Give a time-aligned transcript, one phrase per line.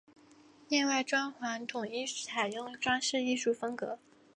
[0.69, 3.99] 内外装潢统一采用装饰艺术风格。